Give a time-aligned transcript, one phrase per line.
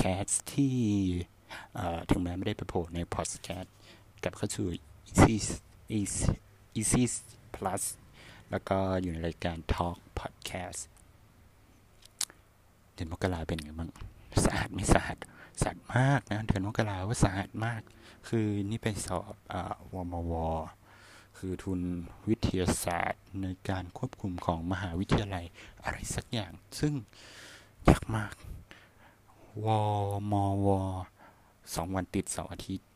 [0.00, 0.76] แคสต์ที่
[2.10, 3.74] ถึงแม้ไม่ได้ไปโผล่ในพอดแคสต์
[4.24, 4.66] กับเข้าสู่
[5.08, 5.36] Easy
[5.98, 6.30] Easy
[6.78, 7.02] Easy
[7.54, 7.82] Plus
[8.50, 10.80] แล้วก็อยู่ในรายการ Talk Podcast
[12.92, 13.90] เดือนมกราเป็นไงบ้าง
[14.44, 15.16] สะอาดไม่สะอาด
[15.60, 17.82] สะอาดมากนะเดือนมกราว่าสะอาดมาก
[18.28, 19.54] คือนี่ไปสอบอ
[19.92, 20.32] วมว
[21.38, 21.80] คือทุน
[22.28, 25.44] วิทยาศาสตร์ในการควบคุมของมหาวิทยาลัย
[25.84, 26.92] อะไรสักอย่าง ซึ่ง
[27.90, 28.32] ยากมาก
[29.64, 29.66] ว
[30.32, 30.34] ม
[30.66, 30.68] ว
[31.74, 32.88] สองวันติดเสาร์อาทิตย์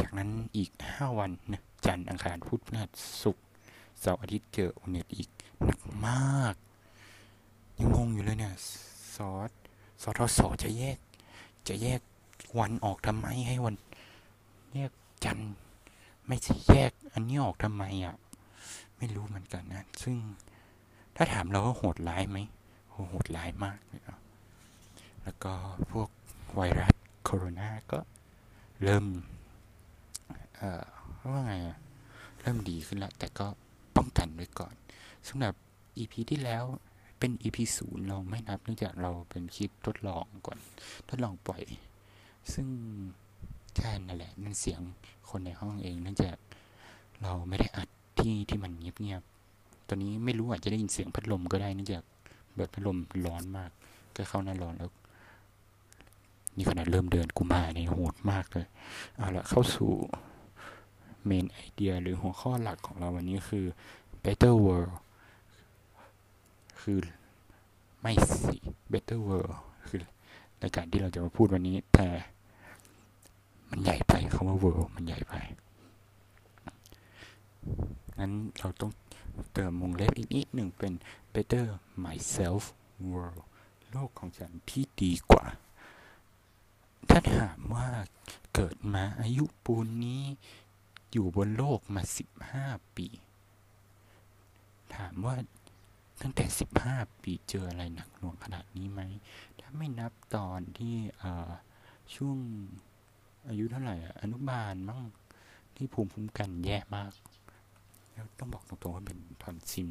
[0.00, 2.90] จากนั้นอีกห้าวันนะจันทร์อังคารพุธพฤหัส
[3.22, 3.44] ศุกร์
[4.00, 5.28] เสาร์อาทิตย์เจอโอเน็ตอีก
[5.64, 6.54] หนักมาก
[7.78, 8.54] ยังงงอยู่เลยเนี่ย
[9.14, 9.50] ซอส
[10.02, 10.98] สทศจะแยก
[11.68, 12.00] จะแยก
[12.58, 13.74] วันออกทำไมให้วัน
[14.74, 14.92] แยก
[15.24, 15.52] จันทร์
[16.26, 18.16] ไม่ใช่แยกอันนี้ออกทำไมอะ
[18.96, 20.16] ไม่รู้เหมือนกันนะ ซึ่ง
[21.16, 22.38] ถ้าถามเราว่าโหดร้ายไหม
[23.10, 24.18] โหดร้ายมากเลยนะ
[25.24, 25.52] แล้วก็
[25.92, 26.08] พวก
[26.54, 26.94] ไวรัส
[27.24, 27.98] โคโรนาก็
[28.82, 29.06] เริ่ม
[30.56, 30.84] เอ่อ
[31.32, 31.54] ว่าไง
[32.40, 33.46] เริ่มดีขึ้นแล้ว แต่ก็
[33.96, 34.74] ป้องกันไว้ก่อน
[35.28, 35.54] สำหรับ
[35.98, 36.64] EP ที่แล้ว
[37.18, 40.58] เป็น EP ศูนย์เราไม่นับเนื่องจากเราเป็นคลิปทดลองก่อน
[41.08, 41.62] ทดลองปล่อย
[42.52, 42.66] ซึ่ง
[43.76, 44.80] ใช่นั่นแหละนั่นเสียง
[45.30, 46.36] คนในห้องเองเนื่องจาก
[47.22, 47.88] เราไม่ได้อัด
[48.20, 52.04] ที่ที่มันเงียบๆตอนนี้ไม่รู้อาจจะได้ยินเสียงพัดลมก็ได้เนื่องจาก
[52.52, 53.70] เบิดพัดลมร้อนมาก
[54.16, 54.90] ก็เข้าหน้าร้อนแล้ว
[56.56, 58.66] นี่ขนาดเริ่มเดินกูมาเนี่ยโหดมากเลย
[59.16, 59.92] เอาละเข้าสู่
[61.24, 63.64] เมนไอเดียหรือหัวข้อหลักของเราวันนี้คือ
[64.24, 64.94] better world
[66.80, 66.98] คือ
[68.00, 68.12] ไม่
[68.44, 68.56] สิ
[68.92, 69.54] better world
[69.88, 70.02] คือ
[70.60, 72.08] ในการที่เราจะมาพูดวันนี้ แต่
[73.70, 75.34] มันใหญ่ไปคำว่า world มันใหญ่ไป
[78.18, 78.92] งั้นเราต้อง
[79.52, 80.92] เติมวงเล็บอีกนิดหนึ่งเป็น
[81.34, 81.66] better
[82.04, 82.62] myself
[83.10, 83.42] world
[83.90, 85.44] โลกของฉันที่ดีกว่า
[87.10, 87.88] ถ้าถามว่า
[88.54, 90.22] เกิดมาอายุปูนนี้
[91.12, 92.66] อยู่บนโลกมาสิบห้า
[92.96, 93.06] ปี
[94.96, 95.34] ถามว่า
[96.22, 99.00] ตั้งแต่สิบห้าปีเจออะไรหนักหน่วงขนาดนี้ไหม
[99.60, 100.94] ถ้าไม่นับตอนที่
[102.14, 102.38] ช่วง
[103.48, 105.00] อายุเท่าไหร่อนุบาลมั้ง
[105.76, 107.12] ที่ภูมิคุ้มกันแย่มาก
[108.12, 109.90] แล้วต้องบอกตรงๆว่าเป็นทอนซิล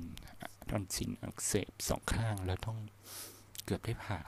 [0.70, 2.78] ทอนซิลอักเสบสองข้างแล้วต้อง
[3.64, 4.20] เกือบได้ผ่า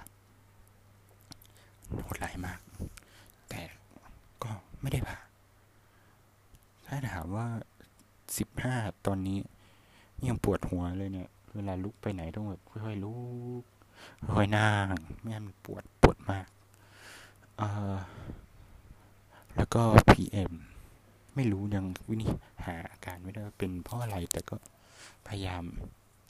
[1.90, 2.59] โหดร้ายมาก
[3.50, 3.62] แต่
[4.44, 4.51] ก็
[4.81, 5.18] ไม่ได้ผ่า
[6.85, 7.47] ถ้าถามว่า
[8.38, 8.75] สิบห้า
[9.06, 9.40] ตอนนี้
[10.28, 13.16] ยังปวดหัวเลยเนี่ย เวลาลุกไปไหนต้องแบบค่อยๆลุ
[13.62, 13.63] ก
[14.35, 14.88] ค่อยนั่ง
[15.18, 16.47] ไม่งั้นปวดปวดมาก
[17.57, 17.63] เอ
[17.94, 17.96] อ
[19.56, 19.81] แล้วก็
[20.12, 20.52] PM
[21.35, 22.28] ไม่รู้ยังวินิ
[22.66, 24.56] หาอาการไม่ได้เป็นเพราะอะไร แต่ก็
[25.28, 25.63] พยายาม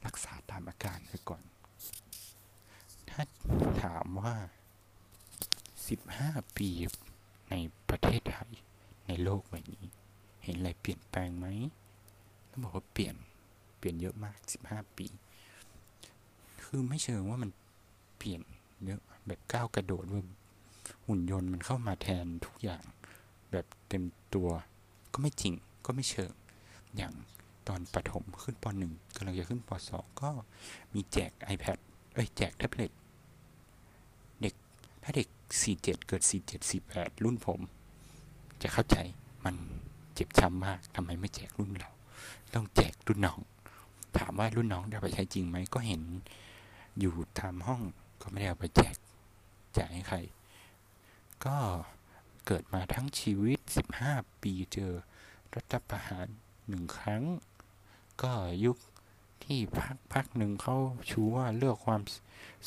[0.05, 1.43] รักษาตามอาการไปก่อน
[3.09, 3.22] ถ้า
[3.83, 4.33] ถามว่า
[5.88, 6.69] 15 ปี
[7.50, 7.56] ใน
[7.90, 8.51] ประเทศไทย
[9.07, 9.84] ในโลกใบนี้
[10.44, 11.47] เห็นอะไรเปลี่ยนแปลงไหม
[12.50, 13.16] ต้องบอกว่าเปลี่ยน
[13.78, 14.38] เปลี่ยนเยอะมาก
[14.68, 15.07] 15 ปี
[16.63, 17.50] คือไม่เชิงว่ามัน
[18.18, 18.41] เปลี่ยน
[18.85, 20.22] เยอะแบบก้าวกระโดดว่า
[21.06, 22.84] หุ่นยนต์มันเข้ามาแทนทุกอย่าง
[23.52, 24.03] แบบเต็ม
[24.34, 24.50] ตัว
[25.13, 25.53] ก็ไม่จริง
[25.85, 26.31] ก็ไม่เชิง
[26.96, 27.13] อย่าง
[27.67, 30.29] ตอนประถมขึ้นปหนึ่งกำลังจะขึ้นปสองก็
[30.94, 31.78] มีแจก iPad
[32.13, 32.91] เอ้ยแจกแท็บเล็ต
[34.41, 34.53] เด็ก
[35.03, 37.59] ถ้าเด็ก 47 เกิด 47 48 รุ่นผม
[38.61, 38.97] จะเข้าใจ
[39.45, 39.56] มัน
[40.13, 41.91] เจ็บช้ำมากทำไมไม่แจกรุ่นเรา
[42.53, 43.39] ต้องแจกรุ่นน้อง
[44.17, 46.01] ถามว่ารุ่นน้องได้ไปใช้จริงไหมก็เห็น
[47.00, 47.81] อยู่ตามห้อง
[48.22, 48.95] ก็ไม่ได้เอาไปแจก
[49.73, 50.17] แจกให้ใคร
[51.45, 51.57] ก็
[52.45, 53.59] เกิดมาทั้งชีวิต
[54.02, 54.93] 15 ปีเจอ
[55.55, 56.28] รัฐประหาร
[56.67, 57.23] หนึ่งครั้ง
[58.22, 58.34] ก็
[58.66, 58.78] ยุค
[59.43, 60.78] ที่พักพักหนึ่งเขา
[61.09, 62.02] ชูว่าเลือกความ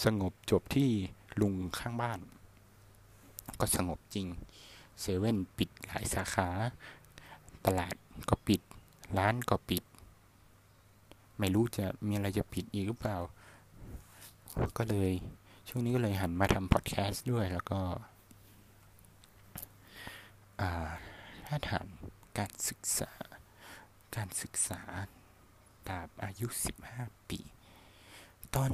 [0.05, 0.91] สงบจบที่
[1.41, 2.21] ลุงข้างบ้าน
[3.61, 4.27] ก็สงบจริง
[5.01, 6.49] เซเว่นปิดหลายสาขา
[7.67, 7.95] ตลาด
[8.29, 8.61] ก็ปิด
[9.19, 9.85] ร้านก็ปิด
[11.39, 13.19] ไม่รู้จะมีอะไรจะปิดอีกหรือเปล่า
[14.77, 15.13] ก็เลย
[15.69, 17.81] ช่วงนี้ก็เลยหันมาทำพอดแคสต์ด้วยแล้วก็
[21.47, 21.87] ถ้าถาม
[22.39, 23.11] การศึกษา
[24.17, 24.83] การศึกษา
[25.89, 26.47] ตามอายุ
[26.89, 27.41] 15 ปี
[28.55, 28.71] ตอน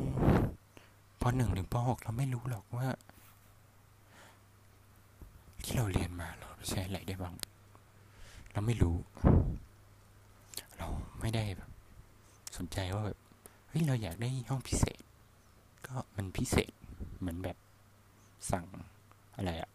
[1.21, 2.89] ป .1 ถึงป .6 เราไม่รู้หรอกว่า
[5.75, 7.35] ที่เราเรียนมาเราใช้อะไรได้บ้าง
[8.53, 8.97] เราไม่รู้
[10.79, 10.89] เรา
[11.21, 11.71] ไม่ได้แบบ
[12.57, 13.19] สนใจว่าแบบ
[13.69, 15.01] เฮ้ยเราอยากได้ห้องพิเศษ
[15.87, 16.73] ก็มันพิเศษ
[17.19, 17.57] เหมือนแบบ
[18.51, 18.67] สั่ง
[19.37, 19.71] อะไรอะ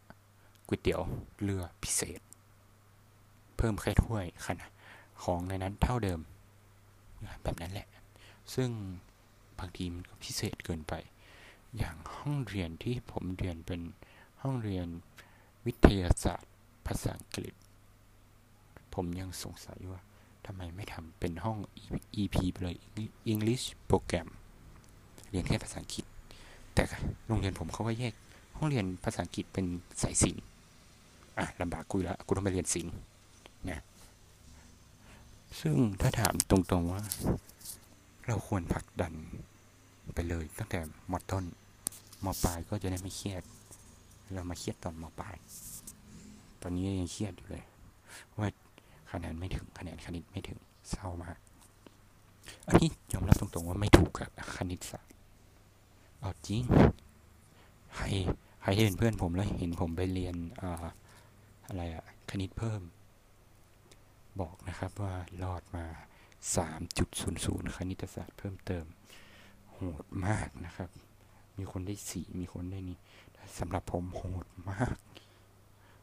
[0.67, 1.01] ก๋วยเตี๋ยว
[1.43, 2.21] เรือพิเศษ
[3.57, 4.71] เพิ่มแค่ถ้วยขนาด
[5.23, 6.19] ของในนั้นเท่าเดิม
[7.43, 7.87] แบบนั้นแหละ
[8.53, 8.69] ซึ่ง
[9.59, 10.93] บางทีมันก็พิเศษเกินไป
[11.77, 13.81] อย่างห้องเรียนที่ผมเรียนเป็น
[14.41, 14.87] ห้องเรียน
[15.69, 16.51] วิทยาศาสตร์
[16.87, 17.53] ภาษาอังกฤษ
[18.93, 20.01] ผมยังสงสัยว่า
[20.45, 21.57] ทำไมไม่ทำเป็นห้อง
[22.21, 22.75] EP ไปเลย
[23.33, 24.27] English โปรแกรม
[25.29, 26.05] เรียนแค่ภาษาอังกฤษ
[26.73, 26.83] แต่
[27.27, 28.13] โรงเรียนผมเขาก็แยก
[28.57, 29.65] ห้องเรียนภาษาอังกฤษเป็น
[30.01, 30.43] สายศิลป์
[31.37, 32.93] อะลำบากกูล้วกูต้องไปเรียนศิลป์
[33.69, 33.81] นะ
[35.61, 37.01] ซึ่งถ้าถามตรงๆว่า
[38.27, 39.13] เราควรผลักดัน
[40.15, 40.79] ไปเลยตั้งแต่
[41.11, 41.45] มอต้น
[42.23, 43.43] มอปลายก็จะได้ไม่เครียด
[44.33, 45.35] เรามาเครียดตอนมอปลาย
[46.61, 47.63] ตอนนี้ยังเครียดอยู่เลย
[48.39, 48.47] ว่า
[49.11, 50.59] คะแนนไม่ถึงคะแนนคณิตไม่ถึง
[50.89, 51.37] เศร้ามาก
[52.67, 55.13] อันนี้ยอมรับตรงๆว่าไม่ถูกกับคณิตศาสตร์
[56.19, 56.63] เอาจริง
[57.95, 58.05] ใคร
[58.61, 60.71] ใครที่เป็นเพื่อนผมแล้วเห็นผมไปเรียนอ่า
[61.67, 62.81] อะไรอะคณิตเพิ่ม
[64.41, 65.85] บอกนะครับว่ารอดมา
[66.75, 68.85] 3.00 คณิตศาสตร์เพิ่มเติม
[69.71, 70.89] โหดมากนะครับ
[71.57, 72.97] มีคนได้สี่มีคนได้นี่
[73.57, 74.97] สำหรับผมโหดมาก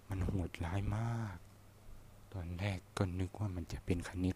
[0.09, 1.37] มันโหดร้ายมาก
[2.33, 4.35] ตอนแรกก็นึกว่ามันจะเป็นคณิต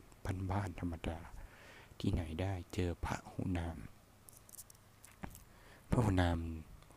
[0.51, 1.19] บ้านๆธรรมดา
[1.99, 3.77] ที่ไหนได้เจอพระหุนาม
[5.91, 6.39] พระหุนาม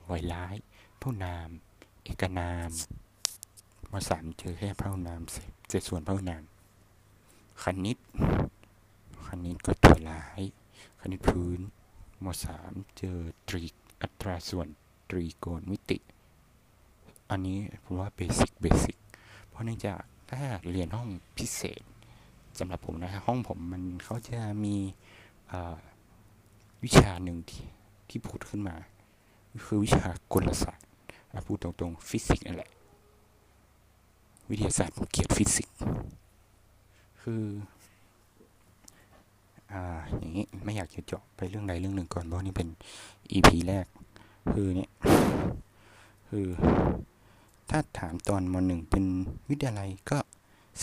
[0.06, 0.56] ไวร้าย
[1.00, 1.50] พระหุนาม
[2.04, 2.69] เอกนาม
[3.92, 6.44] มาสามเจอแค่พระหุนามเศษส่วนพระหุนาม
[7.63, 7.98] คณิต
[9.27, 10.42] คณิตก็ตัวร้าย
[11.01, 11.60] คณิตพื้น
[12.24, 13.18] มสามเจอ
[13.48, 13.63] ตรี
[14.01, 14.68] อัตราส่วน
[15.09, 15.97] ตรีโกณมิติ
[17.29, 18.97] อันนี้ผมว่า basic basic
[19.50, 20.41] เพราะเนื่องจากถ้า
[20.71, 21.07] เรียนห้อง
[21.38, 21.81] พิเศษ
[22.59, 24.75] สำหรับผมนะห้องผมมันเขาจะมี
[26.83, 27.65] วิชาหนึ่งที่
[28.09, 28.75] ที่พูดขึ้นมา
[29.65, 30.85] คือวิชากลศาสตร์
[31.47, 32.71] พูดตรงๆฟิสิกส์นั่นแหละ
[34.50, 35.75] วิทยาศาสตร์ผมเกลียดฟิสิกส์
[37.21, 37.44] คือ
[39.71, 39.83] อ่า
[40.17, 42.69] อย่างนี้ไม่อยากจะเจาะไปเรื่องใดเรื่องหนึ่งก่อนเพราะนี่เป็น
[43.31, 43.85] EP แรก
[44.51, 44.91] คือเนี่ย
[46.29, 46.47] คือ
[47.69, 49.05] ถ้าถามตอนมหนึ่งเป็น
[49.49, 50.17] วิทยาลัยก็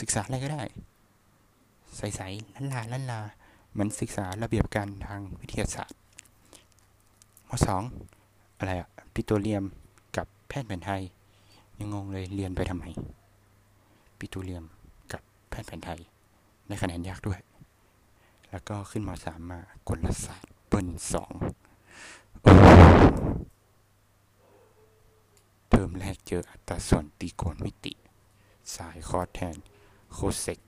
[0.00, 0.62] ศึกษาอะไรก็ได้
[1.96, 3.20] ใสๆลันลาลันลา
[3.72, 5.98] เหมือนศึกษาระเบียบการทางวิทยาศาสตร์
[7.48, 7.82] มสอง
[8.58, 9.64] อะไรอะปิโตรเลียม
[10.16, 11.02] กับแพทย์แผนไทย
[11.78, 12.84] ยังงงเลยเรียนไปทำไม
[14.18, 14.64] ปิโตรเลียม
[15.12, 16.00] กับแพทย์แผนไทย
[16.68, 17.40] ในคะแนนยากด้วย
[18.50, 21.32] แล้วก็ขึ้นมาสามมากลศาสตร์เปิ้ลสอง
[25.90, 27.92] มแรกเจออัตราส่วนตีโกณมิติ
[28.74, 29.56] สายคอแทน
[30.12, 30.60] โคเซก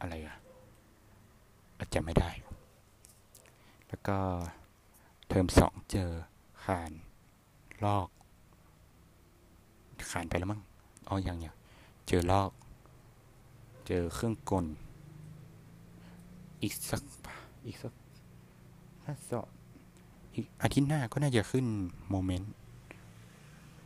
[0.00, 0.36] อะไรอะ
[1.78, 2.30] อาจจะไม่ได้
[3.88, 4.18] แล้วก็
[5.28, 6.10] เทอมสองเจอ
[6.64, 6.92] ขาน
[7.84, 8.08] ลอก
[10.10, 10.60] ขานไปแล้วมั้ง
[11.08, 11.54] อ๋อยังยัง
[12.06, 12.50] เจอลอก
[13.86, 14.66] เจอเครื่องกล
[16.62, 17.02] อีกสัก
[17.66, 17.92] อีกสัก
[19.04, 19.46] ถ้าสอบ
[20.34, 21.66] อีกอาทิตย์หน้าก็น่าจะขึ้น
[22.10, 22.52] โมเมนต์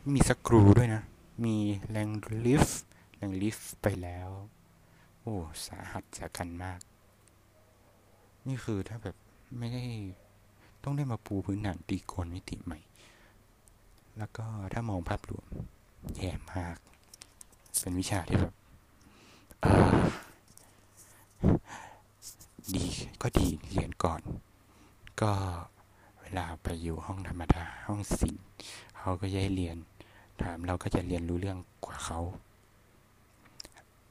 [0.09, 1.03] มีสกรูด้วยนะ
[1.45, 1.55] มี
[1.91, 2.09] แรง
[2.45, 2.83] ลิฟต์
[3.15, 4.29] แรงลิฟต์ไปแล้ว
[5.21, 6.79] โอ้สาหัสสากันมาก
[8.47, 9.15] นี่คือถ้าแบบ
[9.57, 9.83] ไม่ได้
[10.83, 12.79] ต้องได้มาปูพื้นฐานตีโกนมิติใหม่
[14.17, 15.45] แล้วก็ถ้ามองภาพรวม
[16.15, 16.77] แย่มาก
[17.79, 18.53] เป็นวิชาที่แบบ
[22.75, 22.85] ดี
[23.21, 24.21] ก็ดีเรียนก่อน
[25.21, 25.31] ก็
[26.21, 28.45] เวลาไปอยู่ห้องธรรมดาห้องศิลป์
[28.97, 29.77] เขาก็จะให้เรียน
[30.43, 32.19] ถามเราก็จะเรียนรู้เรื่องกว่าเขา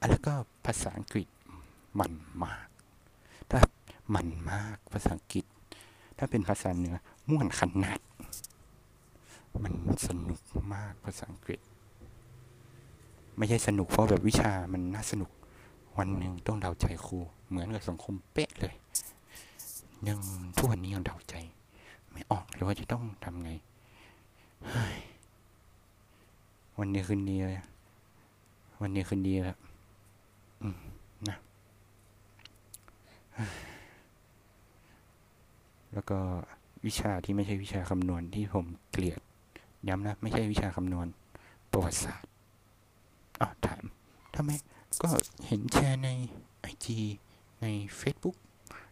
[0.09, 0.33] แล้วก็
[0.65, 1.27] ภาษาอังกฤษ
[1.99, 2.11] มัน
[2.43, 2.67] มาก
[3.51, 3.59] ถ้า
[4.15, 5.45] มันมากภาษาอังกฤษ
[6.17, 6.95] ถ้าเป็นภาษาเหนือ
[7.29, 7.99] ม่วนขนาด
[9.63, 9.73] มัน
[10.07, 10.41] สนุก
[10.73, 11.59] มากภาษาอังกฤษ
[13.37, 15.29] ไม่ใช่สนุกเพราะแบบวิชามันน่าสนุก
[15.97, 17.19] วันหนึ่งต้องเดาใจครู
[17.49, 18.73] เหมือนกับสังคมเป๊ะเลย
[20.07, 20.19] ยัง
[20.57, 21.35] ทุกวันนี้ยังเดาใจ
[22.11, 23.51] ไม่ออกเลยว่าจะต้องทำไง
[26.83, 27.59] วันนี้คืนดีเลย
[28.81, 29.57] วันนี้คืนดีแล้ว
[31.29, 31.37] นะ
[35.93, 36.17] แล้วก็
[36.85, 39.19] วิชาที่ไม่ใช่วิชาคำนวณที่ผมเกลียด
[39.87, 41.07] ย้ำนะ ไม่ใช่วิชาคำนวณ
[41.71, 42.29] ประวัติศาสตร์
[43.41, 43.83] อ๋อถาม
[44.35, 44.51] ทำไม
[45.03, 45.09] ก็
[45.47, 46.09] เห็นแชร์ใน
[46.61, 46.99] ไอจี
[47.61, 47.65] ใน
[47.99, 48.37] Facebook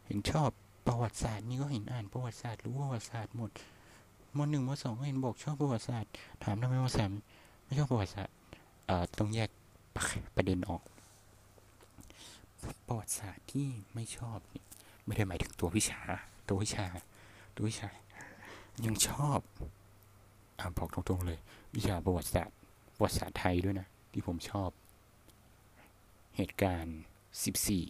[0.05, 0.49] เห็นชอบ
[0.87, 3.51] ประวัติศาสตร์นี่ก็เห็นอ่านประวัติศาสตร์รู้ประวัติศาสตร์หมด
[4.37, 6.11] มหนึ่งมสองเห็นบอกชอบประวัติศาสตร์
[6.43, 7.11] ถามทำไมมสาม
[7.69, 8.35] ไม่ชอบประวัติศาสตร์
[9.19, 9.49] ต้องแยก
[10.35, 10.81] ประเด็นออก
[12.87, 14.65] ประวัติศาสตร์ที่ไม่ชอบเนี่ย
[15.05, 16.01] ไม่ได้หมายถึงตัววิชา
[16.47, 16.85] ตัววิชา
[17.55, 17.89] ตัววิชา
[18.85, 19.39] ยังชอบ
[20.59, 21.39] อ่าบอกตรงๆเลย
[21.75, 22.55] วิชาประวัติศาสตร์
[22.95, 24.69] ประวัติศาสตร์ไทยด้วยนะ ที่ผมชอบ
[26.35, 26.99] เหตุการณ์
[27.43, 27.85] สิบสี่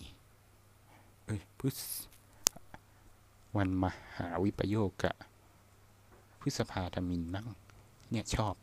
[1.26, 1.78] เอ้ยพฤษ
[3.58, 5.14] วันมหาวิปโยกะ
[6.40, 7.48] พฤษภาธมินมั่ง
[8.12, 8.54] เนี่ยชอบ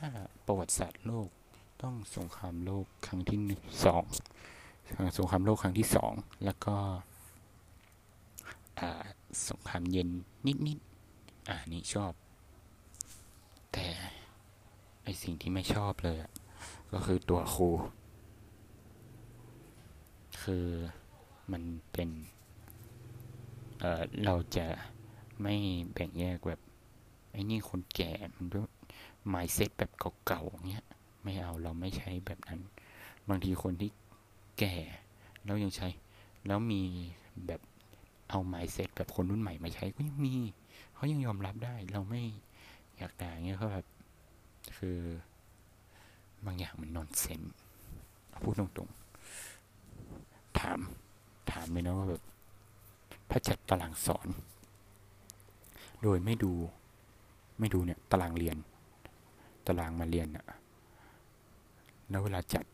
[0.00, 0.10] ถ้า
[0.46, 1.28] ประวัติศาสตร์โลก
[1.82, 4.04] ต้องสงครามโลกครั้งที่หนึ่งสอง
[5.18, 6.12] สงครามโลกครั้งที่สอง
[6.44, 6.76] แล้วก็
[9.48, 10.08] สงครามเย็น
[10.66, 12.12] นิดๆอ่านี่ชอบ
[13.72, 13.86] แต่
[15.02, 16.16] ไอสิ่งที่ไม่ชอบเลย
[16.92, 17.68] ก็คือตัวครู
[20.42, 20.66] คือ
[21.52, 21.62] มัน
[21.92, 22.10] เป็น
[23.80, 24.66] เเราจะ
[25.42, 25.54] ไม่
[25.92, 26.60] แบ่งแยกแบบ
[27.32, 28.68] ไอ้นี่คนแก่มันด้วย
[29.28, 29.90] ไมเซ็ตแบบ
[30.26, 30.86] เก่าๆเงี้ย
[31.22, 32.60] ไม่เอาเราไม่ใช้แบบนั้น
[33.28, 33.90] บางทีคนที่
[34.58, 34.74] แก่
[35.44, 35.88] แล้วยังใช้
[36.46, 36.82] แล้วมี
[37.46, 37.60] แบบ
[38.30, 40.34] เอาไมเซ็ตแบบคนรุ่นใหม่มาใช้ก็ยังมี
[40.94, 42.22] เขายังยอมรับได้ เราไม่
[42.96, 43.86] อยากด่าเงี้ยเขาแบบ
[44.76, 44.98] คือ
[46.44, 47.42] บางอย่างมันนอนเซน
[48.42, 50.78] พูดตรงๆ ถาม
[51.50, 52.22] ถามเลยนะว่าแบบ
[53.30, 54.28] ถ้าจัดตารางสอน
[56.02, 56.52] โดยไม่ดู
[57.58, 58.56] ไม่ดูเนี่ย ตารางเรียน
[59.68, 60.46] ตารางมาเรียนอะ
[62.10, 62.64] แล้วเวลาจัด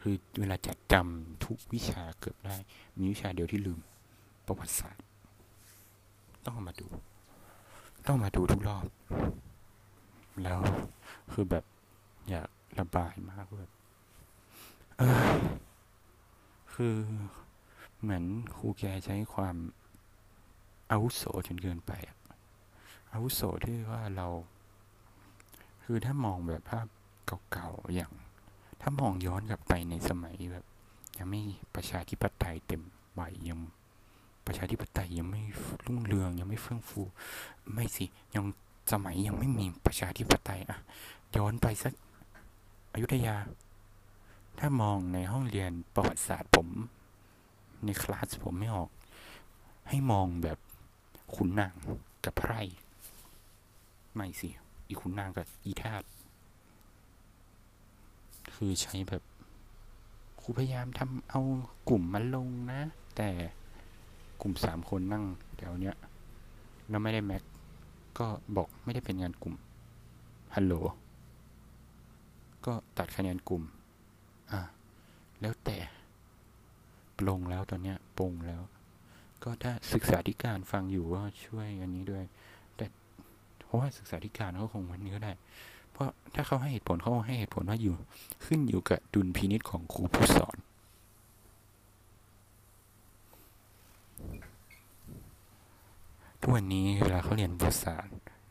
[0.00, 2.56] คือเวลาจัดจำทุกวิชาเกือบได้
[2.98, 3.80] มีวิชาเดียวที่ลืม
[4.46, 5.04] ประวัติศาสตร์
[6.46, 6.86] ต้องมาดู
[8.06, 8.86] ต้องมาดูทุกรอบ
[10.42, 10.60] แล้ว
[11.32, 11.64] คือแบบ
[12.28, 13.70] อยากระบายมากแบบ
[14.98, 15.30] เออ
[16.74, 16.94] คือ
[18.00, 18.24] เหมือน
[18.56, 19.56] ครูแกใช้ความ
[20.90, 21.92] อาวุโสจนเกินไป
[23.12, 24.26] อาวุโสที่ว่าเรา
[25.84, 26.86] คือถ้ามองแบบภาพ
[27.52, 28.12] เก่าๆอย่าง
[28.80, 30.64] ถ้ามองย้อนกลับไปในสมัยแบบ
[31.18, 31.42] ยังไม่
[31.74, 32.82] ประชาธิปไตยเต็ม
[33.14, 33.60] ใบยัง
[34.46, 35.42] ประชาธิปไตยยังไม่
[35.86, 37.00] รุ่งเรืองยังไม่เฟื่องฟู
[37.74, 38.44] ไม่สิยัง
[38.92, 40.78] สมัยยังไม่มีประชาธิปไตยอะ
[41.36, 41.92] ย้อนไปสัก
[42.92, 43.36] อยุธยา
[44.58, 46.68] ถ้ามองในห้องเรียนประวัติศาสตร์ผม
[47.84, 48.90] ในคลาสผมไม่ออก
[49.88, 50.58] ให้มองแบบ
[51.34, 51.74] ขุนนาง
[52.24, 52.60] กับไพร่
[54.14, 54.50] ไม่สิ
[54.86, 56.02] อีขุนนางกับอีทาต
[58.54, 59.22] คือใช้แบบ
[60.40, 61.40] ครูพยายามทำเอา
[61.88, 62.80] กลุ่มมาลงนะ
[63.16, 63.28] แต่
[64.40, 65.24] กลุ่มสามคนนั่ง
[65.56, 65.96] แถวเนี้ย
[66.88, 67.42] แล้วไม่ได้แม็ก
[68.18, 68.26] ก็
[68.56, 69.54] บอกไม่ได้เป็นงานกลุ่ม
[70.54, 70.74] ฮัลโหล
[72.66, 73.62] ก็ตัดคะแนนกลุ่ม
[74.52, 74.60] อะ
[75.40, 75.76] แล้วแต่
[77.18, 78.62] ปลงแล้วตอนเนี้ยปงแล้ว
[79.42, 82.24] ก็ถ้าศึกษาธิการฟังอยู่ก็ช่วยอันนี้ด้วย
[83.74, 85.32] ราะว่าศึกษาธิการเขาคงวันนี้ก็ได้
[85.92, 87.94] เพราะถ้าเขาให้เหตุผลเขาให้เหตุผลว่าอยู่
[88.46, 90.56] ขึ้นอยู่กับดุลพินิษของครูผู้สอน
[96.40, 97.94] ทุกวันนี้เวลาเขาเรียนภาษา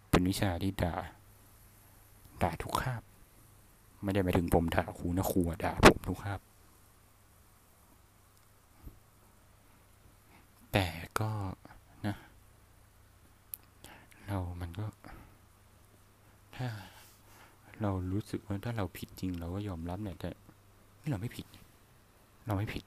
[0.10, 0.96] เป็นวิชาที่ด่า
[2.42, 3.02] ด่าทุกคาบ
[4.04, 6.40] ไม่ได้หมายถึงผมด่าครูนะครูด่าผมทุกครับ
[10.72, 10.88] แต่
[11.20, 11.32] ก็
[12.06, 12.16] นะ
[14.26, 14.88] เรามันก็
[16.56, 16.68] ถ้า
[17.82, 20.30] เรู้สึกว่าถ้าเราผิดจริงเราก็ยอมรับเนี่ยแต่
[21.10, 21.48] เราไม่ผิด
[22.46, 22.84] เราไม่ผิด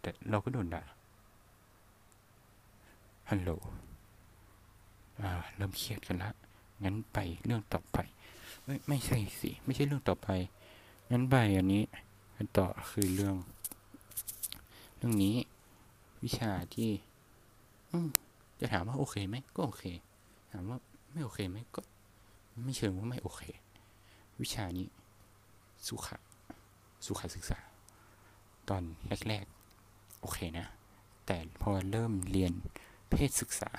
[0.00, 0.82] แต่เราก็โดนด่า
[3.30, 3.50] ฮัลโหล
[5.56, 6.30] เริ่มเครียดกันละ
[6.84, 7.98] งั้นไปเรื่องต่อไป
[8.64, 10.28] ไม่ไม่ใช่สิไม่ใช่เรื่องต่อไป
[11.10, 11.82] งั้นใบอันนี้
[12.56, 13.34] ต่อคือเรื่อง
[14.96, 15.36] เรื่องนี้
[16.24, 16.90] วิชาที่
[17.90, 17.98] อื
[18.60, 19.84] จะถามว่าโอเคไหมก็โอเค
[20.52, 20.78] ถามว่า
[21.12, 21.80] ไม่โอเคไหมก็
[22.64, 23.42] ไม่เชิงว่าไม่โอเค
[24.42, 24.86] วิชานี้
[25.86, 26.16] สุขะ
[27.06, 27.58] สุขศึกษา
[28.68, 28.82] ตอน
[29.28, 30.66] แรกๆ โอเคนะ
[31.26, 32.52] แต่พอเริ่มเรียน
[33.10, 33.70] เพศศึกษา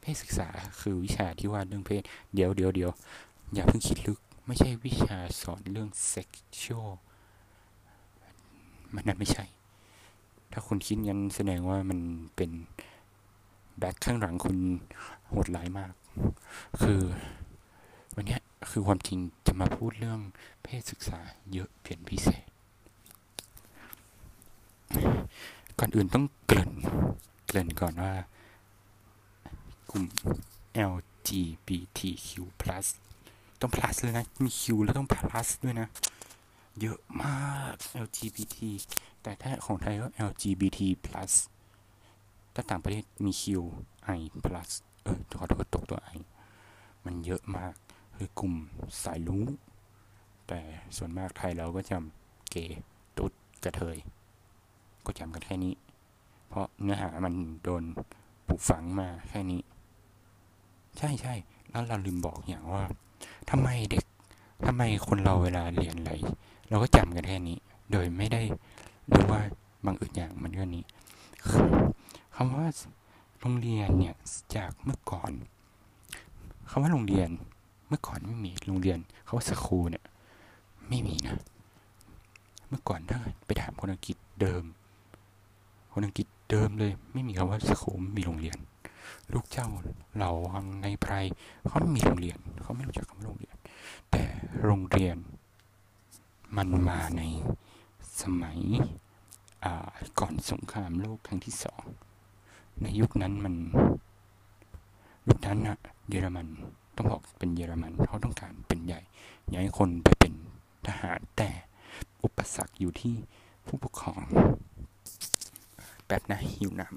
[0.00, 0.48] เพศศึกษา
[0.80, 2.02] คือวิชาที่ว่าเรื่องเพศ
[2.34, 2.90] เดี๋ยวเดี๋ยวเดี๋ยว
[3.54, 6.28] อย่าเพิ่งคิดลึก ไม่ใช่วิชาสอนเรื่องเซ็ก
[6.60, 6.90] ชวล
[8.94, 9.44] มันนั้นไม่ใช่
[10.52, 12.00] ถ้าคุณคิดงั้นแสดงว่ามัน
[12.36, 12.50] เป็น
[13.78, 14.56] แบ็คข้างหลังคุณ
[15.28, 15.92] โหดร้ายมาก
[16.82, 17.00] คือ
[18.16, 18.38] วันนี้
[18.70, 20.20] คือความจริงจะมาพูดเรื่อง
[20.62, 21.18] เพศศึกษา
[21.52, 22.44] เยอะเพียงพิเศษ
[25.78, 26.72] ก่อนอื่นต้องเกริ่น
[27.46, 28.12] เกริ่นก่อนว่า
[29.90, 30.04] กลุ่ม
[30.92, 32.28] LGBTQ+
[33.60, 35.88] ต้อง plus เลยนะ มี Q แล้วต้อง plus ด้วยนะ
[36.80, 38.56] เยอะมาก LGBT
[39.22, 41.32] แต่ถ้าของไทยก็ LGBT plus
[42.54, 43.44] ถ้าต่างประเทศมี Q
[44.18, 44.70] I plus
[45.02, 46.18] เออขอโทษตกตัว I
[47.04, 47.74] มันเยอะมาก
[48.22, 48.54] คือกลุ่ม
[49.04, 49.42] สายลุ้ง
[50.48, 50.60] แต่
[50.96, 52.80] ส่วนมากไทยเราก็จำเกย์
[53.18, 53.32] ตุ๊ด
[53.64, 53.96] กระเทย
[55.04, 55.74] ก็จำกันแค่นี้
[56.48, 57.82] เพราะเนื้อหามันโดน
[58.46, 59.60] ปลูกฝังมาแค่นี้
[60.98, 61.34] ใช่ใช่
[61.70, 62.84] แล้วเราลืมบอกอย่างว่า
[63.50, 64.04] ทำไมเด็ก
[64.66, 66.12] ทำไมคนเราเวลาเรียนอะไร
[66.68, 67.56] เราก็จำกันแค่นี้
[67.92, 68.42] โดยไม่ได้
[69.12, 69.42] รู้ว่า
[69.84, 70.84] บางอื่นอย่างมันก็นี้
[72.34, 72.66] คำว่า
[73.40, 74.14] โรงเรียนเนี่ย
[74.56, 75.32] จากเมื่อก่อน
[76.70, 77.30] คำว่าโรงเรียน
[77.92, 80.04] มื่อก่อนไม่มีโรงเรียนเขาว่าสคูลเนี่ย
[80.88, 81.36] ไม่มีนะ
[82.68, 84.64] เมื่อก่อนถ้าไปถามคนอังกฤษเดิม
[85.92, 88.58] คนอังกฤษเดิมเลย ไม่มีคำว่าสคูลไม่มีโรงเรียน
[89.32, 89.68] ลูกเจ้า
[90.16, 91.12] เหล่าวังในไพร
[91.66, 93.56] เขาไม่มีโรงเรียนเขาไม่รู้จักคำว่าโรงเรียน
[94.10, 94.22] แต่
[94.64, 95.16] โรงเรียน
[96.56, 97.22] มันมาใน
[98.20, 98.60] สมัย
[100.18, 101.84] ก่อนสงครามโลกครั้งที่สอง
[102.82, 103.54] ในยุคนั้นมัน
[105.28, 106.48] ยุคนั้นนะเยอรมัน
[106.96, 109.00] ต้องบอกเป็นเยอรมันเขาต้องการเป็นใหญ่
[109.48, 110.32] อยากให้คนไปเป็น
[110.86, 111.50] ทหารแต่
[112.24, 113.14] อุปสรรคอยู่ที่
[113.66, 114.22] ผู้ปกครอง
[116.08, 116.96] แบบนะหิวน้ำ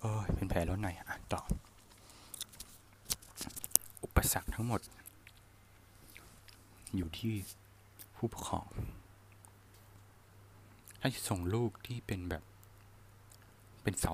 [0.00, 1.40] เออเป็นแผลแล้วไหนอะต่อ
[4.04, 4.80] อุปสรรคทั้งหมด
[6.96, 7.32] อยู่ที่
[8.16, 8.66] ผู้ปกครอง
[11.06, 12.42] ถ้าจะส่งลูกที่เป็นแบบ
[13.82, 14.12] เป็นเสา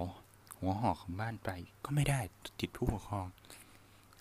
[0.59, 1.51] หัวหอกของบ้านไป
[1.85, 2.21] ก็ไม่ได้
[2.61, 3.27] ติดผู้ปกครอง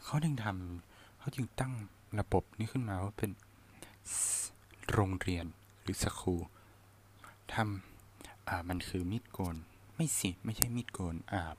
[0.05, 1.73] เขาจึงทำเขาจึงตั้ง
[2.19, 3.31] ระบบนี้ขึ้นมาว่าเป็น
[4.91, 5.45] โรงเรียน
[5.81, 6.41] หรือสคูล
[7.53, 9.55] ทำอ่ามันคือมีดโกน
[9.95, 11.57] ไม่สิไม่ใช่มีดโกนอาบ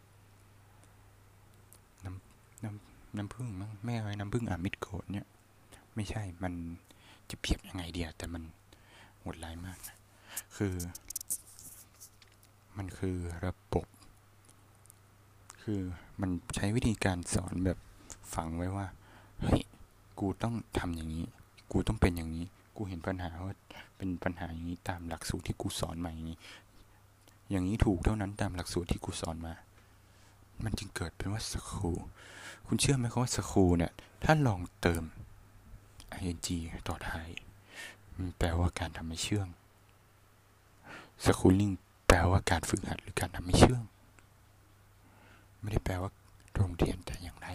[2.05, 5.27] น้ำน้ำน้ำพึ่งมั้งแม่ไว้น้ำพึ่งอาบมีดโกนเนี่ย
[5.95, 6.53] ไม่ใช่มัน
[7.31, 8.43] จะเพียบยังไงเดียวแต่มัน
[9.23, 10.00] หดลายมากนะ
[10.57, 10.75] คือ
[12.77, 13.87] มันคือระบบ
[15.63, 15.81] คือ
[16.21, 17.79] มันใช้วิธีการสอนแบบ
[18.35, 18.87] ฝังไว้ว่า
[19.43, 19.63] เฮ้ย
[20.21, 21.27] กูต้องทำอย่างนี้
[21.73, 23.55] กูต้องเป็นอย่างนี้ กูเห็นปัญหาว่า
[23.97, 26.39] เป็นปัญหาอย่างนี้ตามหลักสูตรที่กูสอนมาอย่างนี้
[27.51, 29.55] อย่างนี้ถูกเท่านั้นตามหลักสูตรที่กูสอนมา
[30.65, 31.91] มันจึงเกิดเป็นว่าสคู
[32.67, 33.93] คุณเชื่อไหมครับว่าสคูเนี่ย
[34.25, 35.05] ถ้าลองเติม
[36.29, 37.29] ing ต่อท้าย
[38.17, 39.49] มันแปลว่าการทำให้เชื่อง
[41.25, 41.71] schooling
[42.07, 43.83] แปลว่าการฝึกหัดหรือการทำให้เชื่อง
[45.61, 46.11] ไม่ได้แปลว่า
[46.55, 47.49] โรงเรียนแต่อย่างไร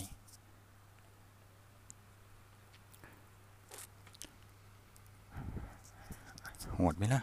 [6.74, 7.22] โหดไหมล่ะ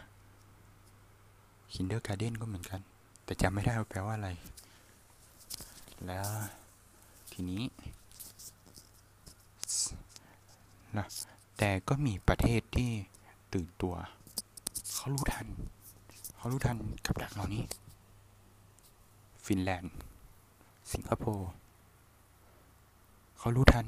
[1.73, 2.81] kindergarten ก็เหมือนกัน
[3.23, 4.29] แต่จำไม่ได้ว่าแปลว่าอะไร
[6.07, 6.27] แล้ว
[7.31, 7.63] ทีนี้
[10.97, 11.05] นะ
[11.57, 12.91] แต่ก็มีประเทศที่
[13.53, 13.95] ตื่นตัว
[14.93, 15.47] เขารู้ทัน
[16.43, 17.63] เขารู้ทันกับดักเหล่านี้
[19.45, 19.93] ฟินแลนด์
[20.91, 21.49] สิงคโปร์
[23.39, 23.85] เขารู้ทัน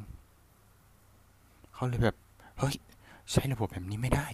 [1.74, 2.18] เขาเลยแบบ
[2.60, 2.76] เฮ้ย
[3.32, 4.28] ใช้ระบบแบบนี้ไม่ได้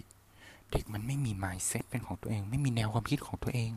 [0.71, 3.71] เด็กมันไม่มีมายเซ็ตเป็นของตัวเอง ไม่มีแนวความคิดของตัวเอง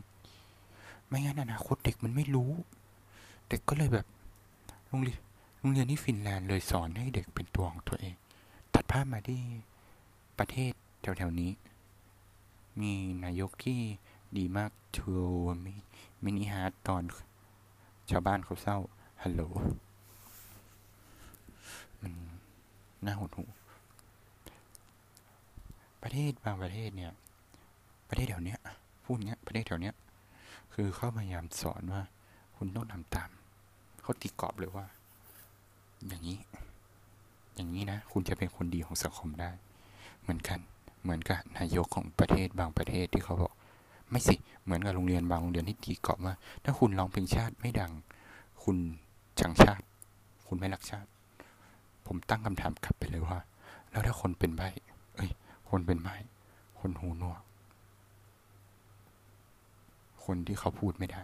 [1.07, 2.51] ไม่งั้นอนาคตเด็กมันไม่รู้
[3.49, 4.07] เด็กก็เลยแบบ
[4.87, 5.19] โรงเรียน
[5.59, 8.15] โรงเรียนที่ฟินแลนด์เลยสอนให้เด็กเป็นตัวของตัวเอง
[8.73, 9.41] ตัดภาพมาที่
[10.39, 11.51] ประเทศแถวๆนี้
[12.81, 12.91] มี
[13.23, 13.79] นายกที่
[14.37, 15.15] ดีมากทำ
[15.65, 15.73] มิ
[16.23, 17.03] mini heart ตอน
[18.09, 18.77] ชาวบ้านเขาเศร้า
[19.21, 19.41] ฮัลโหล
[22.01, 22.13] มัน
[23.05, 23.45] น่าหดหู
[26.03, 27.11] ประเทศบางประเทศเนี่ย
[28.09, 28.59] ประเทศแถวเนี้ย
[29.05, 29.95] พูดเนี้ย ประเทศแถวเนี้ย
[30.73, 32.03] คือเขาพยายามสอนว่า
[32.57, 33.29] คุณต้องทำตาม
[34.01, 34.85] เขาตีกรอบเลยว่า
[36.07, 36.39] อย่างนี้
[37.55, 39.51] อย่างนี้นะ คุณจะเป็นคนดีของสังคมได้
[40.21, 40.59] เหมือนกัน
[41.01, 43.53] เหมือนกับนายกของประเทศบางประเทศที่เขาบอก
[44.11, 47.91] ไม่สิ เหมือนกับโรงเรียนบางโรงเรียนที่ตีกรอบว่า ถ้าคุณร้องเพลงชาติไม่ดัง
[48.63, 48.77] คุณ
[49.39, 49.85] ชังชาติ
[50.47, 51.09] คุณไม่รักชาติ
[52.07, 53.37] ผมตั้งคำถามกลับไปเลยว่า
[53.91, 54.61] แล้วถ้าคนเป็นใบ
[55.15, 55.29] เอ้ย
[55.69, 56.15] คนเป็นไม้
[56.79, 57.41] คนหูหนวก
[60.25, 61.23] คนที่เขาพูดไม่ได้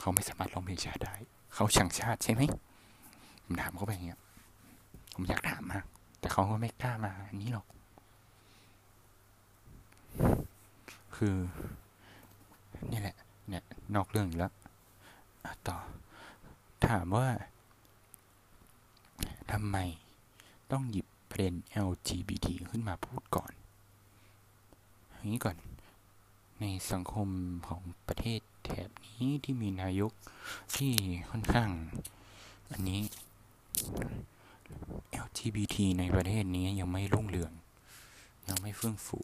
[0.00, 1.14] เขาไม่สามารถร้องเพลงชาติได้
[1.54, 2.42] เขาชังชาติใช่ไหม
[3.44, 4.20] ผมถามเขาไปอย่างเงี้ย
[5.14, 5.84] ผมอยากถามมาก
[6.20, 7.66] แต่เขาก็ไม่กล้ามาอันนี้หรอก
[11.16, 11.36] คือ
[12.90, 13.16] นี่แหละ
[13.48, 13.62] เนี่ย
[13.94, 14.52] นอกเรื่องอีกแล้ว
[15.68, 15.76] ต่อ
[16.86, 17.28] ถามว่า
[19.52, 19.76] ทำไม
[20.72, 21.54] ต้องหยิบประเด็น
[21.88, 23.52] LGBT ขึ้นมาพูดก่อน
[25.12, 25.56] อย่างนี้ก่อน
[26.60, 27.28] ในสังคม
[27.68, 30.12] ของประเทศแถบนี้ที่มีนายก
[30.76, 30.92] ที่
[31.30, 31.70] ค่อนข้าง
[32.72, 33.00] อันนี้
[35.24, 37.52] LGBT ในประเทศนี้ยังไม่รุ่งเรือง
[38.48, 39.18] ยังไม่เฟื่องฟู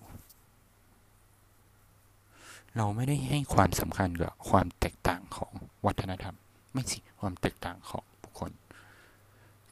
[2.76, 5.52] เราไม่ได้ให้ความสำคัญกับความแตกต่างของ
[5.86, 6.36] วัฒนธรรม
[6.72, 8.50] ไม่สิความแตกต่างของบุคคล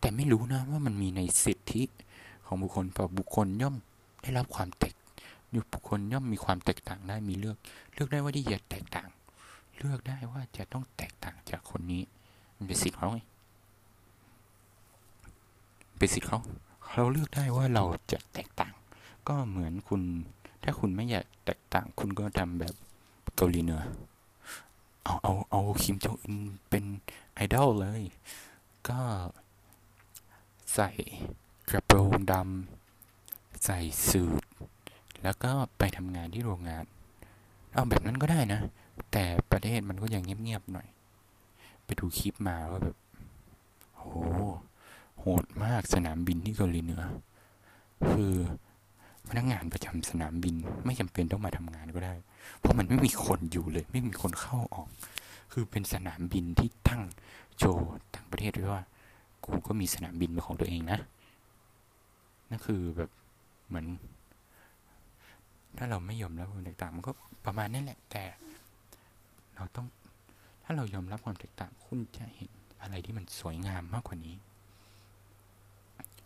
[0.01, 1.83] แต่ไม่รู้นะว่ามันมีในสิทธิ
[2.47, 3.77] ของบุคคลต่อบุคคลย่อม
[4.23, 4.95] ได้รับความแตก
[5.51, 7.57] อยู่บุคคลย่อมมีความแตกต่างได้มีเลือก
[7.95, 9.09] เลือกได้ว่าที่จะแตกต่าง
[9.77, 12.03] เลือกได้ว่าจะต้องแตกต่างจากคนนี้
[12.57, 13.19] มันเป็นสิทธิเขาไง
[15.99, 16.41] เป็นสิทธิเขา
[16.95, 18.75] เราเลือกได้ว่าเราจะแตกต่าง
[19.29, 20.03] ก็เหมือนคุณ
[20.63, 22.75] ถ้าคุณไม่อยากแตกต่าง คุณก็ทำแบบ
[23.43, 23.83] เกาหลีเหนือ
[25.05, 26.37] เอาเอาเอาคิมจองอึน
[26.69, 26.85] เป็น
[27.35, 28.03] ไอดอลเลย
[28.89, 29.01] ก็
[30.75, 30.91] ใส่
[31.71, 34.43] กระโปรงดำใส่สูท
[35.23, 36.85] แล้วก็ไปทำงานที่โรงงาน
[37.73, 38.61] เอาแบบนั้นก็ได้นะ
[39.13, 40.87] แต่ประเทศมันก็ยังเงียบๆหน่อย
[41.85, 42.97] ไปดูคลิปมาว่าแบบ
[43.99, 44.05] โห
[45.21, 47.03] โหดมากสนามบินที่เกาหลีเหนือ
[48.11, 48.35] คือ
[49.31, 50.55] พนักงานประจำสนามบิน
[50.87, 52.15] ไม่จำเป็นต้องมาทำงานก็ได้
[52.59, 54.89] เพราะมันไม่มีคนอยู่เลย ไม่มีคนเข้าออก
[55.53, 57.03] คือเป็นสนามบินที่ตั้ง
[57.59, 58.83] โชว์ต่างประเทศด้วยว่า
[59.45, 60.99] กูก็มีสนามบินเป็นของตัวเองนะ
[62.51, 63.11] นั่นคือแบบ
[63.69, 63.87] เหมือน
[65.79, 67.13] ถ้าเราไม่ยอมรับความแตกต่างมันก็
[67.45, 68.25] ประมาณนั่นแหละ แต่
[69.57, 69.87] เราต้อง
[70.65, 72.51] ถ้าเรายอมรับความแตกต่างคุณจะเห็น
[72.83, 74.37] อะไรที่มันสวยงามมากกว่านี้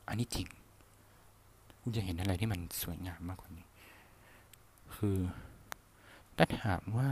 [0.08, 0.48] อันนี้จริง
[1.86, 3.66] คุณจะเห็นอะไรที่มันสวยงามมากกว่านี้
[4.94, 5.18] คือ
[6.36, 7.08] ถ้าถามว่า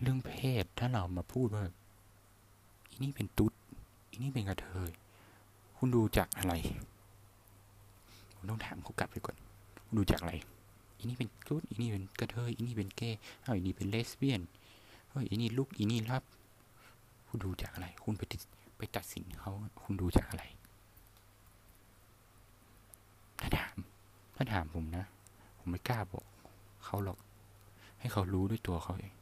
[0.00, 0.32] เรื่องเพ
[0.62, 1.64] ศถ้าเรามาพูดว่า
[2.88, 3.52] อีนี่เป็นตุ๊ด
[4.10, 4.90] อีนี่เป็นกระเทย
[5.76, 6.52] คุณดูจากอะไร
[8.34, 9.36] ผมต้องถามเขากลับไปก่อน
[9.86, 10.34] คุณดูจากอะไร
[10.96, 14.40] อีนี่เป็นตุ๊ดอีนี่เป็นกระเทยอีนี่เป็นเกย์เอาอีนี่เป็นเลสเบี้ยน
[15.10, 16.22] เฮ้ยอีนี่ลุกอีนี่รับ
[17.28, 18.22] คุณดูจากอะไร คุณไป
[18.78, 20.44] ไปตัดสินเขาคุณดูจากอะไร
[23.40, 23.76] ถ้าถาม
[24.40, 25.04] ถ้าถามผมนะ
[25.58, 26.24] ผมไม่กล้าบอก
[26.84, 27.18] เขาหรอก
[27.98, 29.12] ให้เขารู้ด้วยตัวเขาเอง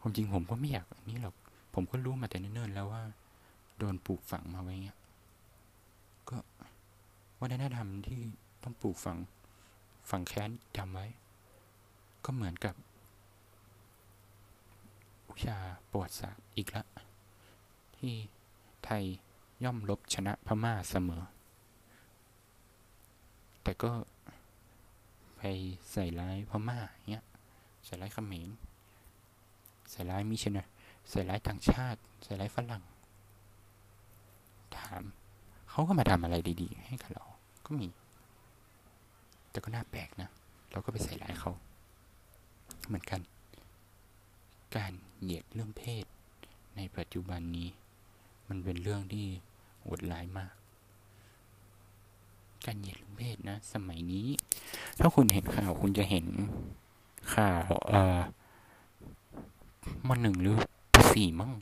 [0.00, 1.34] ความจริงผมก็ไม่อยากนี่หรอก
[1.74, 3.02] ผมก็รู้มาแต่เนิ่นๆแล้วว่า
[3.78, 4.98] โดนปลูกฝังมาไว้เงี้ย
[6.28, 6.36] ก็
[7.40, 8.20] วัฒนธรรมที่
[8.62, 9.18] ต้องปลูกฝัง
[10.10, 11.06] ฝังแค้นจำไว้
[12.24, 12.74] ก็เหมือนกับ
[15.30, 15.58] วิชา
[15.90, 16.84] ประวัติศาสตร์อีกละ
[17.96, 18.12] ที่
[18.84, 19.02] ไทย
[19.64, 21.22] ย่อมลบชนะพม่าเสมอ
[23.64, 23.90] แต่ก็
[25.36, 25.42] ไป
[25.92, 26.78] ใส่ร้ายพม่า
[27.10, 27.24] เงี้ย
[27.84, 28.48] ใส่ร้ายเขมร
[29.90, 30.66] ใส่ร้ายมิชนะ
[31.10, 32.82] ใส่ร้ายต่างชาติ ใส่ร้ายฝรั่ง
[34.76, 35.02] ถาม
[35.70, 37.24] เขาก็มาทำอะไรดีๆ ให้กับเรา
[37.66, 37.88] ก็มี
[39.50, 40.28] แต่ก็น่าแปลกนะ
[40.72, 41.52] เราก็ไปใส่ร้ายเขา
[42.86, 43.20] เหมือนกัน
[44.76, 46.04] การเหยียดเรื่องเพศ
[46.76, 47.68] ในปัจจุบันนี้
[48.48, 49.26] มันเป็นเรื่องที่
[49.80, 50.52] โหดร้ายมาก
[52.66, 54.26] การเหยียดเรื่อเพศนะ สมัยนี้
[54.98, 56.26] ถ้าคุณเห็นข่าวคุณจะเห็น
[57.34, 58.20] ข่าวเอ่อ
[60.08, 60.58] มันหนึ่งหรือ
[61.12, 61.52] สี่มั่ง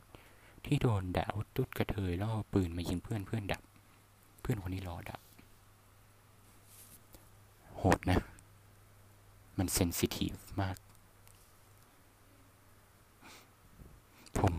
[0.65, 3.63] ที่โดนด่าตุ๊ดกระเทยแล้วเอปืนมายิงเพื่อนเพื่อนดับ
[4.41, 5.21] เพื่อนคนนี้รอดับ
[7.77, 8.19] โหดนะ
[9.59, 10.77] มันเซนซิทีฟมาก
[14.39, 14.55] ผม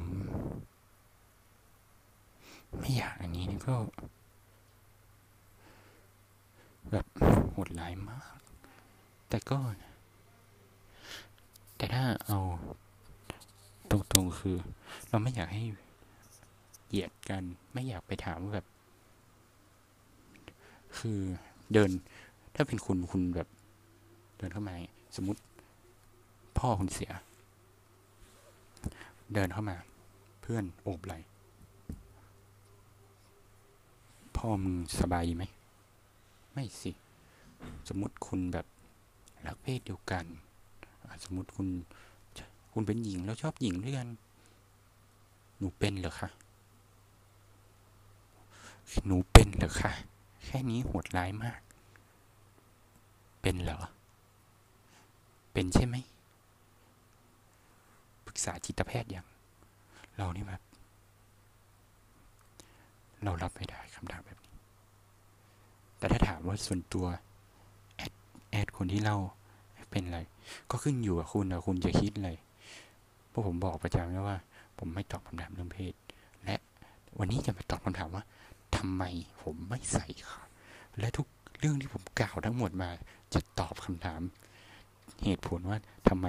[2.79, 3.75] ไม่อยากอันนี้นี่ก็
[6.93, 7.07] แบบ
[7.51, 8.37] โหดร้ายมาก
[9.29, 9.59] แต่ก็
[11.77, 12.39] แต่ถ้าเอา
[13.89, 14.57] ตรงๆคือ
[15.09, 15.63] เราไม่อยากให้
[16.89, 18.67] เหยียดกัน ไม่อยากไปถามว่าแบบ
[20.97, 21.19] คือ
[21.73, 21.89] เดิน
[22.55, 23.49] ถ้าเป็นคุณคุณแบบ
[24.37, 24.75] เดินเข้ามา
[25.15, 25.41] สมมติ
[26.57, 27.11] พ่อคุณเสีย
[29.33, 29.77] เดินเข้ามา
[30.41, 31.13] เพื่อนโอบไหล
[34.37, 35.45] พ่อมึงสบายดีไหม
[36.53, 36.91] ไม่สิ
[37.87, 38.67] สมมติคุณแบบ
[39.45, 40.25] รักเพศเดียวกัน
[41.25, 41.67] สมมติคุณ
[42.73, 44.07] คุณเป็นหญิงแล้วชอบหญิงด้วยกัน
[45.57, 46.29] หนูเป็นเหรอคะ
[49.05, 49.91] หนูเป็นเหรอคะ
[50.45, 51.59] แค่นี้โหดร้ายมาก
[53.41, 53.79] เป็นเหรอ
[55.53, 55.95] เป็นใช่ไหม
[58.25, 59.25] ปรึกษาจิตแพทย์ยัง
[60.15, 60.61] เรานี่แบบ
[63.23, 64.39] เรารับไม่ได้คำถามแบบ
[66.03, 67.05] แต่ถ้าถามว่าส่วนตัว
[67.95, 68.13] แอด
[68.51, 69.17] แอดคนที่เล่า
[69.91, 70.19] เป็นอะไร
[70.69, 72.31] ก็ขึ้นอยู่กับคุณนะคุณจะคิดอะไร
[73.31, 74.37] พราะผมบอกประจำแล้วว่า
[74.77, 75.93] ผมไม่ตอบคำถามเรื่องเพศ
[76.45, 76.55] และ
[77.19, 78.23] วันนี้จะมาตอบคำถามว่า
[78.75, 79.03] ทำไม
[79.41, 80.41] ผมไม่ใส่ค่ะ
[80.99, 81.27] และทุก
[81.59, 82.89] เรื่องที่ผมกล่าวทั้งหมดมา
[83.33, 84.21] จะตอบคำถาม
[85.25, 85.77] เหตุผลว่า
[86.09, 86.27] ทำไม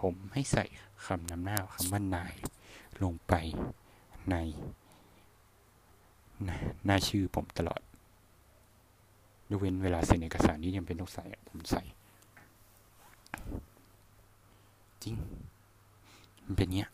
[0.00, 0.64] ผมไม่ใส่
[1.06, 2.34] คำนำหน้าคำว่านาย
[3.02, 3.34] ลงไป
[4.30, 4.36] ใน
[6.84, 7.80] หน้าชื่อผมตลอด
[9.50, 11.82] ยกเว้นเวลาเซ็นเอกสารนี้ยังเป็นต้องใส่ผมใส่
[15.02, 15.14] จริง
[16.44, 16.90] มันเป็นเงี้ย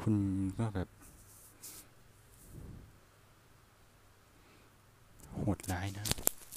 [0.00, 0.14] คุณ
[0.58, 0.88] ก็แบบ
[5.36, 6.06] โหดร้ายนะ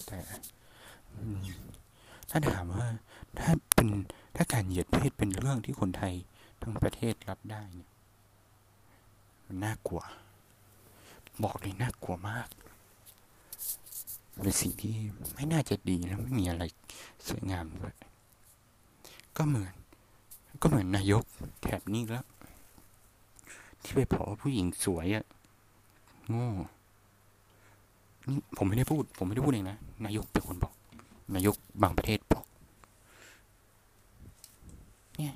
[0.07, 0.19] แต่
[2.29, 2.85] ถ้าถามว่า
[3.39, 3.89] ถ้าเป็น
[4.35, 6.13] ถ้าการเหยียดเพศเป็นเรื่องที่คนไทย
[6.61, 7.91] ทั้งประเทศรับได้เนี่ย
[9.45, 10.01] มันน่ากลัว
[11.43, 12.47] บอกเลยน่ากลัวมาก
[14.41, 14.93] เป็นสิ่งที่
[15.35, 16.63] ไม่น่าจะดีแล้วไม่มีอะไร
[17.27, 17.95] สวยงามด้วย
[19.37, 19.73] ก็เหมือน
[20.61, 21.23] ก็เหมือนนายก
[21.61, 22.25] แถบนี้แล้ว
[23.83, 25.25] ที่ไปพอผู้หญิงสวยอะ
[26.29, 26.49] โง่
[28.27, 30.73] นี่ผมไม่ได้พูด ผมไม่ได้พูดเองนะ นายกเป็นคนบอก
[31.35, 32.45] นายกบางประเทศบอก
[35.17, 35.35] เนี่ย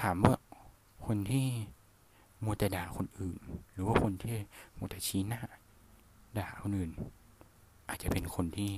[0.00, 0.34] ถามว่า
[1.06, 1.46] คนที่
[2.44, 3.40] มัวแต่ด่าคนอื่น
[3.72, 4.36] หรือว่าคนที่
[4.78, 5.40] มัวแต่ชี้หน้า
[6.38, 6.90] ด่าคนอื่น
[7.90, 8.72] อาจจะเป็นคนที่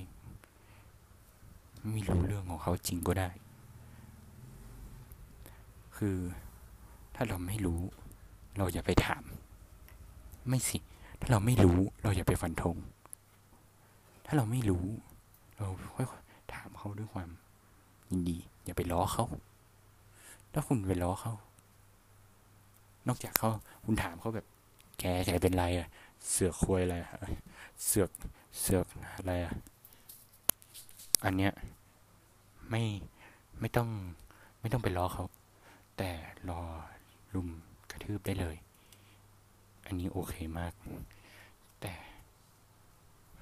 [1.90, 3.28] ไม่รู้เรื่องของเขาจริงก็ได้
[5.96, 6.16] คือ
[7.14, 7.80] ถ้าเราไม่รู้
[8.58, 9.22] เราอย่าไปถาม
[10.48, 10.78] ไม่สิ
[11.20, 12.76] ถ้าเราไม่รู้ เราอย่าไปฟันธง
[14.26, 14.84] ถ้าเราไม่รู้
[15.56, 17.28] เราค่อยๆถามเขาด้วยความ
[18.10, 19.24] ยินดี อย่าไปล้อเขา
[20.52, 21.34] ถ้าคุณไปล้อเขา
[23.08, 23.48] นอกจากเขา
[23.84, 24.46] คุณถามเขาแบบ
[24.98, 25.88] แกแกเป็นไรอะ
[26.30, 26.96] เสือกควยอะไร
[27.86, 28.10] เสือก
[28.58, 28.86] เสือก
[29.16, 29.54] อะไรอะ
[31.24, 31.52] อันเนี้ย
[32.70, 32.82] ไม่
[33.60, 33.88] ไม่ต้อง
[34.60, 35.24] ไม่ต้องไปล้อเขา
[35.98, 36.10] แต่
[36.48, 36.60] รอ
[37.34, 37.48] ลุม
[37.90, 38.56] กระทืบได้เลย
[39.86, 40.72] อันนี้โอเคมาก
[41.80, 41.94] แต่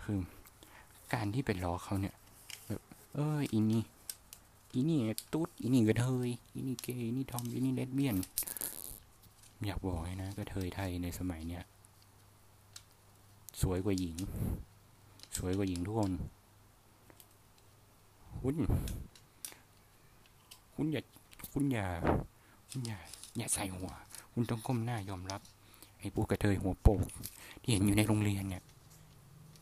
[0.03, 0.19] คือ
[1.13, 2.15] การที่ไปล้อเขาเนี่ย
[2.67, 2.81] แบบ
[3.15, 3.83] เอออีนี่
[4.75, 4.99] อีนี่
[5.33, 8.17] ตุ๊ดอีนี่กระเทยอีนี่เกย์อีนี่ทอมอีนี่เลสเบี้ยน
[9.67, 11.65] อยากบอกให้นะกระเทยไทยในสมัยเนี้ย
[13.61, 14.17] สวยกว่าหญิง
[15.37, 16.13] สวยกว่าหญิงทุกคน
[18.41, 18.57] คุณ
[20.75, 21.03] คุณอย่า
[21.53, 21.87] คุณอย่า
[22.71, 22.99] คุณอย่า
[23.37, 23.91] อย่าใส่หัว
[24.33, 25.41] คุณต้องก้มหน้ายอมรับ
[25.99, 27.01] ไอ้พวกกระเทยหัวโปก
[27.63, 28.63] ที่เห็นอยู่ในโรงเรียนเนี่ย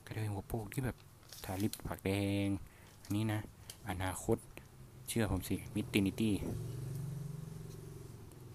[0.06, 0.96] กระเทยหัวโปกที่แบบ
[1.44, 2.10] ทาลิปปากแด
[2.44, 2.46] ง
[3.02, 3.40] อันนี้นะ
[3.88, 4.36] อนาคต
[5.08, 6.34] เชื่อผมสิ มิตินิตี้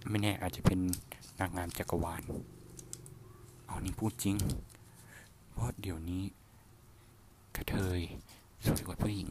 [0.10, 0.80] ไม่แน่อาจจะเป็น
[1.40, 2.22] นางงามจักรวาล
[3.66, 4.36] เอานี่พูดจริง
[5.54, 6.24] เพราะเดี๋ยวนี้
[7.56, 8.00] กระเทย
[8.66, 9.30] สวยกว่าผู้หญิง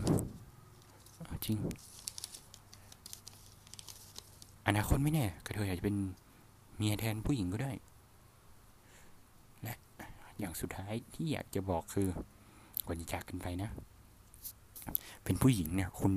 [1.44, 1.58] จริง
[4.66, 5.96] อนาคตไม่แน่ กระเทยอาจจะเป็น
[6.76, 7.72] เมียแทนผู้หญิงก็ได้
[9.62, 9.74] และ
[10.38, 12.08] อย่างสุดท้ายที่อยากจะบอกคือ
[12.86, 13.70] ก่อนจะจากกันไปนะ
[15.24, 16.14] เป็นผู้หญิงเนี่ย คุณ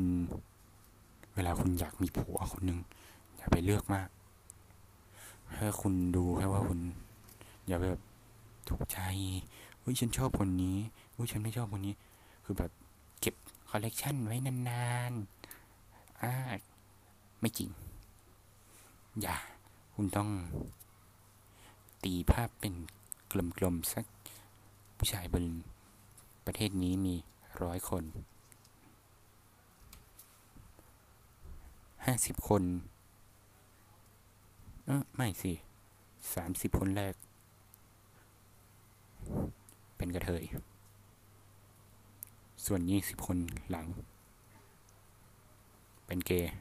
[1.36, 2.80] เวลาคุณอยากมีผัวคนหนึ่ง
[3.38, 4.08] อย่าไปเลือกมาก
[5.58, 6.80] ถ้าคุณดูแค่ว่าคุณ
[7.68, 8.00] อย่าแบบ
[8.70, 9.00] ถูกใจ
[9.80, 10.78] เฮ้ยฉันชอบคนนี้
[11.16, 11.96] เฮ้ยฉันไม่ชอบคนนี้
[12.46, 12.72] คือแบบ
[13.20, 13.36] เก็บ
[13.70, 16.34] คอลเลกชันไว้นานๆอ่า
[17.40, 17.70] ไม่จริง
[19.22, 19.36] อย่า
[19.96, 20.30] คุณต้อง
[22.04, 22.74] ตีภาพเป็น
[23.32, 24.06] กลมๆสัก
[24.98, 25.44] ผู้ชายบน
[26.46, 27.16] ประเทศนี้มี
[27.62, 28.04] ร้อยคน
[32.06, 32.64] ห้าสิบคน
[34.86, 35.52] เออไม่สิ
[36.34, 37.14] สามสิบคนแรก
[39.98, 40.44] เป็นกระเทย
[42.66, 43.38] ส่วนยี่สิบคน
[43.70, 43.86] หลัง
[46.06, 46.54] เป็นเกย์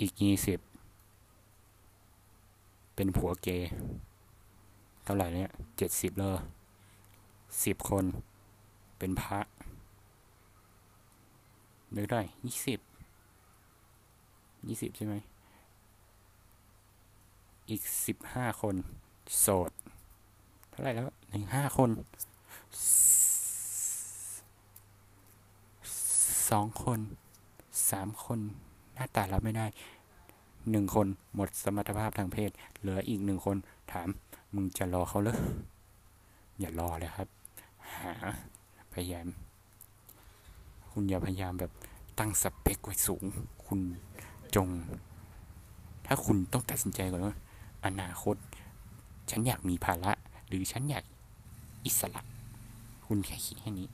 [0.00, 0.60] อีกยี่สิบ
[2.94, 3.70] เป็นผัวเกย์
[5.04, 6.32] เท่าไหร่เนี่ยเจ็ดสิบเลย
[7.64, 8.04] สิบคน
[8.98, 9.40] เป็นพระ
[11.92, 12.78] หรือได้ยี่สิบ
[14.68, 15.14] ยี่สิบใช่ไหม
[17.70, 18.76] อีกสิบห้าคน
[19.40, 19.70] โสด
[20.72, 21.90] เท่าไหร่แล้วหนึ่งห้าคน
[26.50, 26.98] สองคน
[27.90, 28.38] สามคน
[28.94, 29.66] หน้าตารับไม่ได้
[30.70, 33.56] หนึ่งคนหมดสมรรถภาพทางเพศ เหลืออีกหนึ่งคน
[33.92, 34.08] ถาม
[34.54, 35.38] มึงจะรอเขาเลย
[36.60, 37.28] อย่ารอเลยครับ
[37.94, 38.12] หา
[38.92, 39.26] พยายาม
[40.90, 41.72] คุณอย่าพยายามแบบ
[42.18, 43.22] ตั้งสเปคไว้สูง
[43.66, 43.80] คุณ
[44.54, 44.68] จง
[46.06, 47.34] ถ้าคุณต้องตัดสินใจก่อนว่า
[47.86, 48.36] อนาคต
[49.30, 50.12] ฉันอยากมีภาระ
[50.52, 51.04] หรือฉันอยาก
[51.84, 52.22] อิสระ
[53.06, 53.88] คุณแค่คิดแค่นี้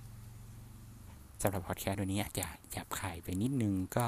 [1.43, 4.07] สำหรับพอดแคสต์ตัวนี้อาจจะหยาบคายไปนิดนึงก็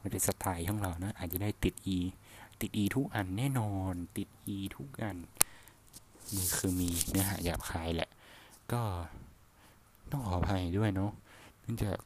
[0.00, 1.98] มันเป็นสไตล์ของเรานะอาจจะได้ติด e
[2.60, 5.16] ติด e ทุกอันแน่นอน ติด e ทุกอัน
[6.34, 8.10] นี่คือมีเนื้อหาหยาบคายแหละ
[8.72, 8.82] ก็
[10.10, 11.12] ต้องขออภัยด้วยเนาะ
[11.60, 11.98] เนื่องจาก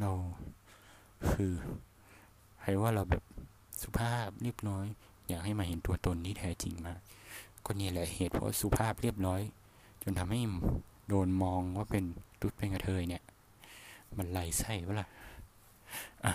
[0.00, 0.10] เรา
[1.30, 1.52] คือ
[2.60, 3.22] ใครว่าเราแบบ
[3.82, 4.86] สุภาพเรียบร้อย
[5.28, 7.00] อยากให้มาเห็นตัวตนที่แท้จริงมาก
[7.66, 9.40] ก็นี่แหละเหตุเพราะสุภาพเรียบร้อย
[10.02, 10.40] จนทำให้
[11.08, 12.04] โดนมองว่าเป็น
[12.40, 13.22] ตุ๊ดเป็นกระเทยเนี่ย
[14.16, 15.08] มันไหลไส้วะล่ะ
[16.24, 16.32] อะ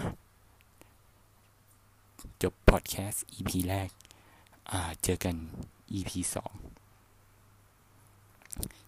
[2.42, 3.90] จบพอดแคสต์ EP แรก
[5.04, 5.36] เจอกัน
[5.98, 6.54] EP สอง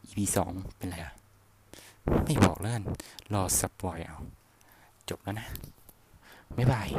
[0.08, 1.14] EP สองเป็นไรอะ
[2.24, 2.86] ไม่บอกแล้วกัน
[3.34, 4.18] รอสปอยเอา
[5.10, 5.48] จบแล้วนะ
[6.58, 6.90] บ๊ายบาย